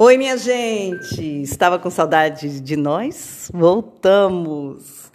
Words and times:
Oi, 0.00 0.16
minha 0.16 0.38
gente! 0.38 1.42
Estava 1.42 1.76
com 1.76 1.90
saudade 1.90 2.60
de 2.60 2.76
nós? 2.76 3.50
Voltamos! 3.52 5.10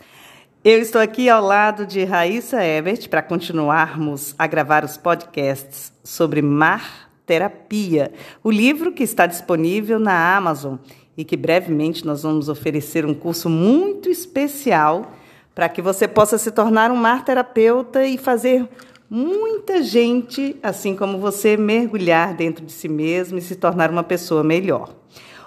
Eu 0.61 0.77
estou 0.81 0.99
aqui 0.99 1.29
ao 1.29 1.41
lado 1.41 1.85
de 1.85 2.03
Raíssa 2.03 2.61
Ebert 2.61 3.07
para 3.07 3.21
continuarmos 3.21 4.35
a 4.37 4.45
gravar 4.45 4.83
os 4.83 4.97
podcasts 4.97 5.93
sobre 6.03 6.41
mar 6.41 7.09
terapia, 7.25 8.11
o 8.43 8.51
livro 8.51 8.91
que 8.91 9.03
está 9.03 9.25
disponível 9.25 9.99
na 9.99 10.35
Amazon 10.35 10.75
e 11.15 11.23
que 11.23 11.37
brevemente 11.37 12.05
nós 12.05 12.23
vamos 12.23 12.49
oferecer 12.49 13.05
um 13.05 13.13
curso 13.13 13.49
muito 13.49 14.09
especial 14.09 15.13
para 15.55 15.69
que 15.69 15.81
você 15.81 16.09
possa 16.09 16.37
se 16.37 16.51
tornar 16.51 16.91
um 16.91 16.97
mar 16.97 17.23
terapeuta 17.23 18.05
e 18.05 18.17
fazer 18.17 18.67
muita 19.13 19.83
gente, 19.83 20.57
assim 20.63 20.95
como 20.95 21.19
você, 21.19 21.55
mergulhar 21.55 22.33
dentro 22.33 22.65
de 22.65 22.71
si 22.71 22.89
mesmo 22.89 23.37
e 23.37 23.41
se 23.43 23.55
tornar 23.55 23.91
uma 23.91 24.01
pessoa 24.01 24.43
melhor. 24.43 24.89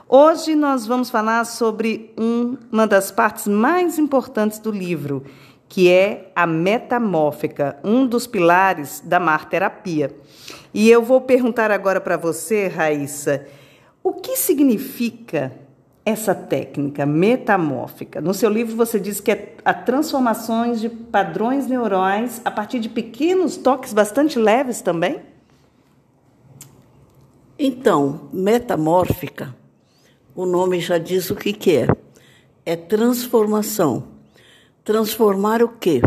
Hoje 0.08 0.54
nós 0.54 0.86
vamos 0.86 1.10
falar 1.10 1.44
sobre 1.44 2.14
um, 2.16 2.56
uma 2.70 2.86
das 2.86 3.10
partes 3.10 3.48
mais 3.48 3.98
importantes 3.98 4.60
do 4.60 4.70
livro, 4.70 5.24
que 5.68 5.90
é 5.90 6.30
a 6.36 6.46
metamórfica, 6.46 7.76
um 7.82 8.06
dos 8.06 8.24
pilares 8.24 9.02
da 9.04 9.18
mar 9.18 9.48
terapia. 9.48 10.14
E 10.72 10.88
eu 10.88 11.02
vou 11.02 11.20
perguntar 11.20 11.72
agora 11.72 12.00
para 12.00 12.16
você, 12.16 12.68
Raíssa, 12.68 13.48
o 14.00 14.12
que 14.12 14.36
significa 14.36 15.52
essa 16.06 16.36
técnica 16.36 17.04
metamórfica? 17.04 18.20
No 18.20 18.32
seu 18.32 18.48
livro 18.48 18.76
você 18.76 19.00
diz 19.00 19.20
que 19.20 19.32
é 19.32 19.56
a 19.64 19.74
transformações 19.74 20.80
de 20.80 20.88
padrões 20.88 21.66
neurais 21.66 22.40
a 22.44 22.50
partir 22.50 22.78
de 22.78 22.88
pequenos 22.88 23.56
toques 23.56 23.92
bastante 23.92 24.38
leves 24.38 24.80
também? 24.80 25.20
Então, 27.58 28.28
metamórfica, 28.32 29.52
o 30.32 30.46
nome 30.46 30.78
já 30.78 30.96
diz 30.96 31.28
o 31.28 31.34
que, 31.34 31.52
que 31.52 31.76
é. 31.76 31.88
É 32.64 32.76
transformação. 32.76 34.04
Transformar 34.84 35.62
o 35.62 35.68
quê? 35.68 36.02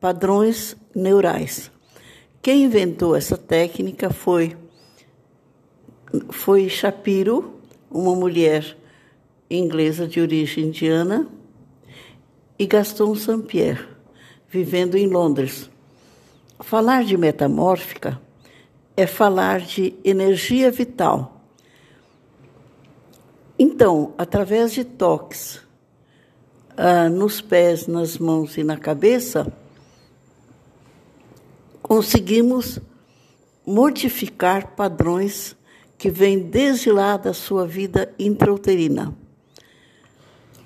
Padrões 0.00 0.74
neurais. 0.94 1.70
Quem 2.40 2.64
inventou 2.64 3.14
essa 3.14 3.36
técnica 3.36 4.10
foi 4.10 4.56
foi 6.30 6.68
Shapiro, 6.68 7.54
uma 7.90 8.14
mulher 8.14 8.76
inglesa 9.56 10.06
de 10.06 10.20
origem 10.20 10.64
indiana, 10.66 11.28
e 12.58 12.66
Gaston 12.66 13.14
Saint-Pierre, 13.14 13.86
vivendo 14.48 14.96
em 14.96 15.06
Londres. 15.06 15.68
Falar 16.60 17.04
de 17.04 17.16
metamórfica 17.16 18.20
é 18.96 19.06
falar 19.06 19.60
de 19.60 19.94
energia 20.04 20.70
vital. 20.70 21.40
Então, 23.58 24.14
através 24.16 24.72
de 24.72 24.84
toques 24.84 25.60
ah, 26.76 27.08
nos 27.08 27.40
pés, 27.40 27.86
nas 27.86 28.18
mãos 28.18 28.56
e 28.56 28.64
na 28.64 28.76
cabeça, 28.76 29.52
conseguimos 31.80 32.78
modificar 33.66 34.74
padrões 34.74 35.56
que 35.98 36.10
vêm 36.10 36.38
desde 36.38 36.90
lá 36.90 37.16
da 37.16 37.32
sua 37.32 37.66
vida 37.66 38.12
intrauterina. 38.18 39.21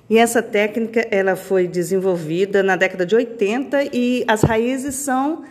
E 0.09 0.19
essa 0.19 0.41
técnica 0.41 1.07
ela 1.11 1.35
foi 1.35 1.67
desenvolvida 1.67 2.63
na 2.63 2.77
década 2.77 3.05
de 3.05 3.15
80 3.15 3.85
e 3.93 4.25
as 4.29 4.43
raízes 4.43 4.95
são 4.95 5.43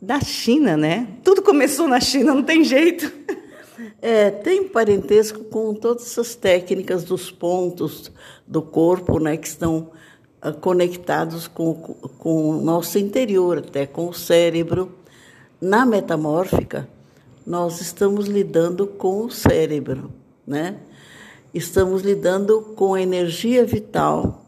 da 0.00 0.20
China, 0.20 0.76
né? 0.76 1.08
Tudo 1.24 1.42
começou 1.42 1.88
na 1.88 2.00
China, 2.00 2.34
não 2.34 2.42
tem 2.42 2.62
jeito. 2.62 3.10
É, 4.00 4.30
tem 4.30 4.68
parentesco 4.68 5.44
com 5.44 5.74
todas 5.74 6.04
essas 6.04 6.34
técnicas 6.34 7.02
dos 7.02 7.30
pontos 7.30 8.12
do 8.46 8.62
corpo, 8.62 9.18
né, 9.18 9.36
que 9.36 9.48
estão 9.48 9.90
uh, 10.44 10.52
conectados 10.60 11.48
com, 11.48 11.74
com 12.18 12.50
o 12.50 12.62
nosso 12.62 12.98
interior, 12.98 13.58
até 13.58 13.86
com 13.86 14.08
o 14.08 14.14
cérebro. 14.14 14.92
Na 15.60 15.84
metamórfica, 15.84 16.88
nós 17.46 17.80
estamos 17.80 18.26
lidando 18.26 18.86
com 18.86 19.24
o 19.24 19.30
cérebro, 19.30 20.12
né? 20.46 20.76
Estamos 21.54 22.02
lidando 22.02 22.60
com 22.74 22.98
energia 22.98 23.64
vital 23.64 24.44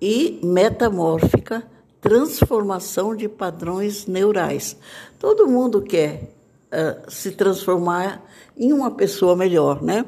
e 0.00 0.40
metamórfica, 0.42 1.62
transformação 2.00 3.14
de 3.14 3.28
padrões 3.28 4.06
neurais. 4.06 4.76
Todo 5.18 5.46
mundo 5.46 5.82
quer 5.82 6.30
uh, 6.72 7.10
se 7.10 7.32
transformar 7.32 8.24
em 8.56 8.72
uma 8.72 8.90
pessoa 8.90 9.36
melhor, 9.36 9.82
né? 9.82 10.04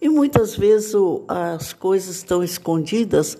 E 0.00 0.08
muitas 0.08 0.56
vezes 0.56 0.94
o, 0.94 1.24
as 1.28 1.72
coisas 1.72 2.16
estão 2.16 2.42
escondidas 2.42 3.38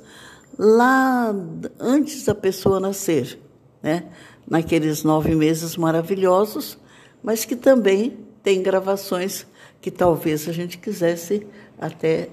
lá 0.58 1.34
antes 1.78 2.24
da 2.24 2.34
pessoa 2.34 2.80
nascer, 2.80 3.38
né? 3.82 4.04
Naqueles 4.48 5.02
nove 5.02 5.34
meses 5.34 5.76
maravilhosos, 5.76 6.78
mas 7.22 7.44
que 7.44 7.56
também 7.56 8.18
tem 8.42 8.62
gravações 8.62 9.44
que 9.80 9.90
talvez 9.90 10.48
a 10.48 10.52
gente 10.52 10.78
quisesse 10.78 11.46
até 11.78 12.28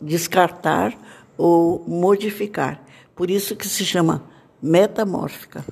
descartar 0.00 0.96
ou 1.36 1.84
modificar. 1.86 2.82
Por 3.14 3.30
isso 3.30 3.56
que 3.56 3.68
se 3.68 3.84
chama 3.84 4.22
metamórfica. 4.62 5.64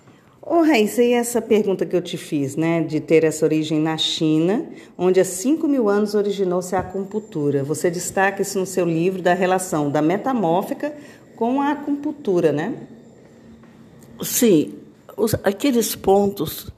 Ô, 0.47 0.57
oh, 0.57 0.63
Raíssa, 0.63 1.03
e 1.03 1.15
essa 1.15 1.41
pergunta 1.41 1.87
que 1.87 1.97
eu 1.97 2.03
te 2.03 2.19
fiz, 2.19 2.55
né, 2.55 2.83
de 2.83 3.01
ter 3.01 3.25
essa 3.25 3.47
origem 3.47 3.81
na 3.81 3.97
China, 3.97 4.67
onde 4.97 5.19
há 5.19 5.25
5 5.25 5.67
mil 5.67 5.89
anos 5.89 6.15
originou-se 6.15 6.77
a 6.77 6.81
acupuntura. 6.81 7.65
Você 7.65 7.91
destaca 7.91 8.43
isso 8.43 8.59
no 8.59 8.67
seu 8.67 8.85
livro 8.85 9.23
da 9.23 9.33
relação 9.33 9.91
da 9.91 10.03
metamórfica 10.03 10.95
com 11.35 11.63
a 11.63 11.71
acupuntura, 11.71 12.53
né? 12.53 12.75
Sim, 14.23 14.75
os, 15.17 15.35
aqueles 15.43 15.97
pontos 15.97 16.71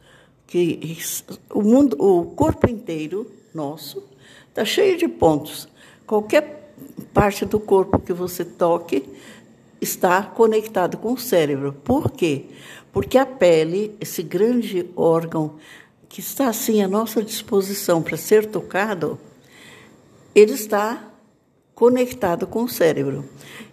que 0.47 0.97
o 1.53 1.61
mundo, 1.61 1.97
o 1.99 2.27
corpo 2.27 2.71
inteiro 2.71 3.31
nosso 3.53 4.03
está 4.57 4.65
cheio 4.65 4.97
de 4.97 5.07
pontos. 5.07 5.69
Qualquer 6.07 6.73
parte 7.13 7.45
do 7.45 7.61
corpo 7.61 7.99
que 7.99 8.15
você 8.15 8.43
toque 8.43 9.07
está 9.83 10.23
conectado 10.23 10.97
com 10.97 11.13
o 11.13 11.19
cérebro. 11.19 11.75
Por 11.85 12.11
quê? 12.11 12.47
Porque 12.91 13.19
a 13.19 13.27
pele, 13.27 13.95
esse 14.01 14.23
grande 14.23 14.89
órgão 14.97 15.57
que 16.09 16.21
está 16.21 16.49
assim 16.49 16.83
à 16.83 16.89
nossa 16.89 17.23
disposição 17.23 18.03
para 18.03 18.17
ser 18.17 18.47
tocado, 18.47 19.19
ele 20.35 20.53
está 20.53 21.05
conectado 21.75 22.47
com 22.47 22.65
o 22.65 22.69
cérebro. 22.69 23.29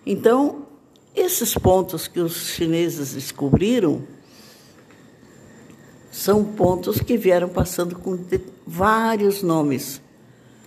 Então, 0.05 0.67
esses 1.15 1.53
pontos 1.53 2.09
que 2.09 2.19
os 2.19 2.47
chineses 2.47 3.13
descobriram 3.13 4.03
são 6.11 6.43
pontos 6.43 6.99
que 6.99 7.15
vieram 7.15 7.47
passando 7.47 7.97
com 7.97 8.19
vários 8.67 9.41
nomes. 9.41 10.01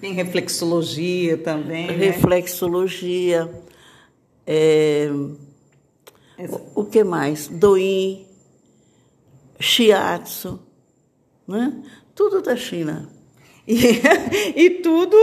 Tem 0.01 0.13
reflexologia 0.13 1.39
também. 1.39 1.87
Né? 1.87 1.93
Reflexologia. 1.95 3.51
É, 4.47 5.09
o, 6.39 6.83
o 6.83 6.85
que 6.85 7.03
mais? 7.03 7.49
Doin, 7.49 8.27
shiatsu, 9.59 10.61
né? 11.49 11.73
tudo 12.15 12.43
da 12.43 12.57
China. 12.57 13.09
E, 13.67 14.01
e, 14.55 14.71
tudo 14.83 15.17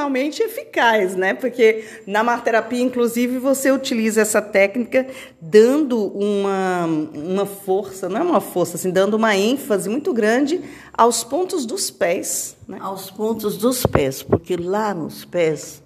originalmente 0.00 0.42
eficaz, 0.42 1.14
né? 1.14 1.34
Porque 1.34 1.84
na 2.06 2.24
marterapia, 2.24 2.80
inclusive, 2.80 3.38
você 3.38 3.70
utiliza 3.70 4.20
essa 4.20 4.40
técnica 4.40 5.06
dando 5.40 6.06
uma, 6.08 6.86
uma 6.86 7.46
força, 7.46 8.08
não 8.08 8.20
é 8.20 8.22
uma 8.22 8.40
força, 8.40 8.76
assim, 8.76 8.90
dando 8.90 9.14
uma 9.14 9.36
ênfase 9.36 9.88
muito 9.88 10.12
grande 10.12 10.60
aos 10.92 11.22
pontos 11.22 11.66
dos 11.66 11.90
pés. 11.90 12.56
Né? 12.66 12.78
Aos 12.80 13.10
pontos 13.10 13.56
dos 13.56 13.84
pés, 13.84 14.22
porque 14.22 14.56
lá 14.56 14.94
nos 14.94 15.24
pés 15.24 15.82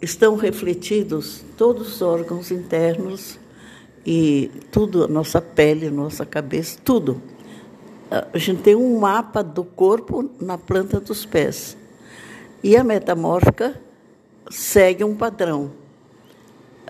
estão 0.00 0.36
refletidos 0.36 1.44
todos 1.56 1.94
os 1.94 2.02
órgãos 2.02 2.50
internos 2.50 3.38
e 4.06 4.50
tudo, 4.70 5.08
nossa 5.08 5.40
pele, 5.40 5.90
nossa 5.90 6.26
cabeça, 6.26 6.78
tudo 6.84 7.20
a 8.32 8.38
gente 8.38 8.62
tem 8.62 8.76
um 8.76 8.98
mapa 9.00 9.42
do 9.42 9.64
corpo 9.64 10.30
na 10.40 10.56
planta 10.56 11.00
dos 11.00 11.24
pés. 11.24 11.76
E 12.64 12.78
a 12.78 12.82
metamórfica 12.82 13.78
segue 14.48 15.04
um 15.04 15.14
padrão. 15.14 15.70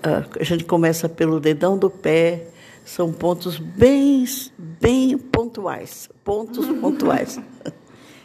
A 0.00 0.44
gente 0.44 0.65
começa 0.65 1.09
pelo 1.09 1.41
dedão 1.41 1.76
do 1.76 1.91
pé, 1.91 2.47
são 2.85 3.12
pontos 3.12 3.59
bem, 3.59 4.25
bem 4.56 5.19
pontuais. 5.19 6.09
Pontos 6.23 6.69
pontuais. 6.79 7.41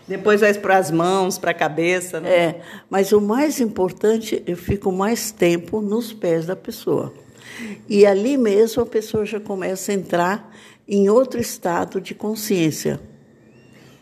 Depois 0.08 0.42
vai 0.42 0.54
para 0.54 0.78
as 0.78 0.92
mãos, 0.92 1.40
para 1.40 1.50
a 1.50 1.54
cabeça. 1.56 2.20
Né? 2.20 2.30
É, 2.30 2.62
mas 2.88 3.12
o 3.12 3.20
mais 3.20 3.60
importante, 3.60 4.44
eu 4.46 4.56
fico 4.56 4.92
mais 4.92 5.32
tempo 5.32 5.82
nos 5.82 6.14
pés 6.14 6.46
da 6.46 6.56
pessoa. 6.56 7.12
E 7.88 8.06
ali 8.06 8.38
mesmo 8.38 8.84
a 8.84 8.86
pessoa 8.86 9.26
já 9.26 9.40
começa 9.40 9.92
a 9.92 9.96
entrar 9.96 10.56
em 10.88 11.10
outro 11.10 11.42
estado 11.42 12.00
de 12.00 12.14
consciência. 12.14 13.00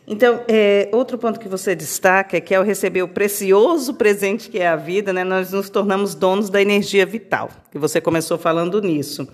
Então, 0.10 0.42
é, 0.48 0.88
outro 0.94 1.18
ponto 1.18 1.38
que 1.38 1.50
você 1.50 1.76
destaca 1.76 2.38
é 2.38 2.42
que 2.42 2.56
ao 2.56 2.64
receber 2.64 3.04
o 3.04 3.10
precioso 3.10 3.94
presente 3.94 4.50
que 4.50 4.58
é 4.58 4.68
a 4.68 4.78
vida, 4.78 5.12
né, 5.12 5.26
nós 5.26 5.52
nos 5.52 5.70
tornamos 5.70 6.16
donos 6.16 6.50
da 6.50 6.62
energia 6.62 7.06
vital, 7.06 7.50
que 7.70 7.78
você 7.78 8.00
começou 8.00 8.38
falando 8.38 8.82
nisso. 8.82 9.28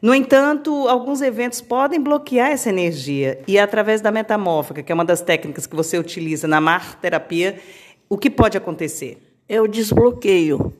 No 0.00 0.14
entanto, 0.14 0.88
alguns 0.88 1.20
eventos 1.20 1.60
podem 1.60 2.00
bloquear 2.00 2.50
essa 2.50 2.70
energia 2.70 3.38
e 3.46 3.58
através 3.58 4.00
da 4.00 4.10
metamórfica, 4.10 4.82
que 4.82 4.90
é 4.90 4.94
uma 4.94 5.04
das 5.04 5.20
técnicas 5.20 5.66
que 5.66 5.76
você 5.76 5.98
utiliza 5.98 6.48
na 6.48 6.60
mar 6.60 6.98
terapia, 7.00 7.60
o 8.08 8.16
que 8.16 8.30
pode 8.30 8.56
acontecer? 8.56 9.18
É 9.46 9.60
o 9.60 9.66
desbloqueio. 9.66 10.72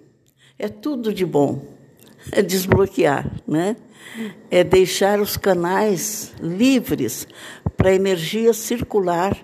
É 0.58 0.68
tudo 0.68 1.12
de 1.12 1.26
bom. 1.26 1.66
É 2.32 2.40
desbloquear, 2.40 3.30
né? 3.46 3.76
É 4.50 4.64
deixar 4.64 5.20
os 5.20 5.36
canais 5.36 6.32
livres 6.40 7.26
para 7.84 7.90
a 7.90 7.96
energia 7.96 8.54
circular 8.54 9.36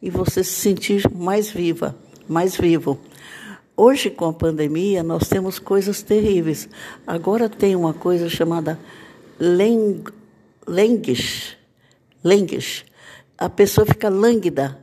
e 0.00 0.10
você 0.10 0.44
se 0.44 0.52
sentir 0.52 1.10
mais 1.12 1.50
viva, 1.50 1.96
mais 2.28 2.54
vivo. 2.54 3.00
Hoje, 3.76 4.08
com 4.08 4.26
a 4.26 4.32
pandemia, 4.32 5.02
nós 5.02 5.28
temos 5.28 5.58
coisas 5.58 6.00
terríveis. 6.00 6.68
Agora 7.04 7.48
tem 7.48 7.74
uma 7.74 7.92
coisa 7.92 8.28
chamada 8.28 8.78
leng, 9.40 10.04
lenguish, 10.68 11.56
lenguish. 12.22 12.84
A 13.36 13.48
pessoa 13.48 13.84
fica 13.84 14.08
lânguida, 14.08 14.78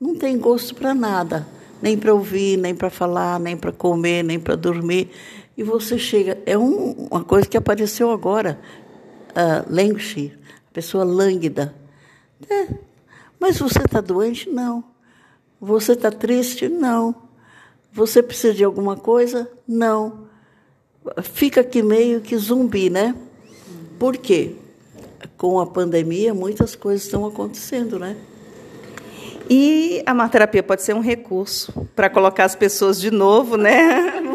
não 0.00 0.14
tem 0.14 0.38
gosto 0.38 0.72
para 0.72 0.94
nada, 0.94 1.44
nem 1.82 1.98
para 1.98 2.14
ouvir, 2.14 2.56
nem 2.58 2.76
para 2.76 2.90
falar, 2.90 3.40
nem 3.40 3.56
para 3.56 3.72
comer, 3.72 4.22
nem 4.22 4.38
para 4.38 4.54
dormir. 4.54 5.10
E 5.56 5.64
você 5.64 5.98
chega, 5.98 6.38
é 6.46 6.56
um, 6.56 7.08
uma 7.10 7.24
coisa 7.24 7.48
que 7.48 7.56
apareceu 7.56 8.12
agora, 8.12 8.56
uh, 9.30 9.66
a 9.68 10.72
pessoa 10.72 11.02
lânguida. 11.02 11.74
É, 12.50 12.68
mas 13.40 13.58
você 13.58 13.80
está 13.80 14.00
doente? 14.00 14.48
Não. 14.48 14.84
Você 15.60 15.92
está 15.92 16.10
triste? 16.10 16.68
Não. 16.68 17.14
Você 17.92 18.22
precisa 18.22 18.52
de 18.52 18.64
alguma 18.64 18.96
coisa? 18.96 19.50
Não. 19.66 20.26
Fica 21.22 21.60
aqui 21.60 21.82
meio 21.82 22.20
que 22.20 22.36
zumbi, 22.36 22.90
né? 22.90 23.14
Por 23.98 24.16
quê? 24.16 24.54
Com 25.36 25.58
a 25.58 25.66
pandemia, 25.66 26.34
muitas 26.34 26.74
coisas 26.74 27.04
estão 27.04 27.24
acontecendo, 27.24 27.98
né? 27.98 28.16
E 29.48 30.02
a 30.04 30.12
marterapia 30.12 30.62
pode 30.62 30.82
ser 30.82 30.94
um 30.94 31.00
recurso 31.00 31.88
para 31.94 32.10
colocar 32.10 32.44
as 32.44 32.56
pessoas 32.56 33.00
de 33.00 33.10
novo, 33.10 33.56
né? 33.56 34.22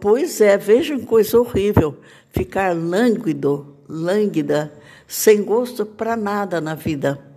Pois 0.00 0.40
é, 0.40 0.56
vejam 0.56 0.98
coisa 1.00 1.38
horrível. 1.38 1.98
Ficar 2.30 2.74
lânguido, 2.74 3.76
lânguida, 3.86 4.72
sem 5.06 5.42
gosto 5.42 5.84
para 5.84 6.16
nada 6.16 6.58
na 6.58 6.74
vida. 6.74 7.29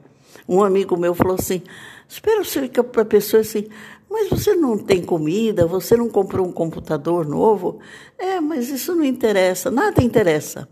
Um 0.47 0.63
amigo 0.63 0.97
meu 0.97 1.13
falou 1.13 1.35
assim: 1.35 1.61
espera 2.07 2.43
você 2.43 2.67
para 2.67 3.01
a 3.01 3.05
pessoa 3.05 3.41
assim, 3.41 3.67
mas 4.09 4.29
você 4.29 4.55
não 4.55 4.77
tem 4.77 5.03
comida, 5.03 5.65
você 5.65 5.95
não 5.95 6.09
comprou 6.09 6.45
um 6.45 6.51
computador 6.51 7.25
novo? 7.25 7.79
É, 8.17 8.39
mas 8.39 8.69
isso 8.69 8.95
não 8.95 9.03
interessa, 9.03 9.71
nada 9.71 10.03
interessa. 10.03 10.67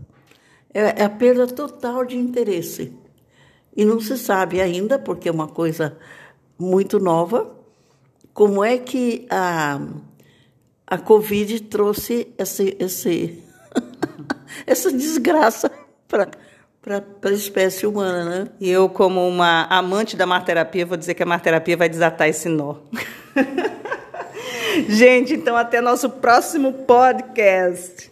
É, 0.73 1.01
é 1.01 1.03
a 1.03 1.09
perda 1.09 1.47
total 1.47 2.05
de 2.05 2.17
interesse. 2.17 2.93
E 3.75 3.85
não 3.85 3.99
se 3.99 4.17
sabe 4.17 4.61
ainda, 4.61 4.99
porque 4.99 5.29
é 5.29 5.31
uma 5.31 5.47
coisa 5.47 5.97
muito 6.59 6.99
nova, 6.99 7.55
como 8.33 8.63
é 8.63 8.77
que 8.77 9.25
a, 9.29 9.81
a 10.85 10.97
Covid 10.97 11.61
trouxe 11.63 12.27
esse, 12.37 12.75
esse 12.79 13.43
essa 14.67 14.91
desgraça 14.91 15.71
para 16.07 16.29
para 16.81 17.03
a 17.23 17.31
espécie 17.31 17.85
humana, 17.85 18.25
né? 18.25 18.47
E 18.59 18.69
eu, 18.69 18.89
como 18.89 19.27
uma 19.27 19.65
amante 19.65 20.17
da 20.17 20.25
marterapia, 20.25 20.85
vou 20.85 20.97
dizer 20.97 21.13
que 21.13 21.21
a 21.21 21.25
marterapia 21.25 21.77
vai 21.77 21.87
desatar 21.87 22.27
esse 22.27 22.49
nó. 22.49 22.75
Gente, 24.89 25.33
então 25.33 25.55
até 25.55 25.79
nosso 25.79 26.09
próximo 26.09 26.73
podcast. 26.73 28.10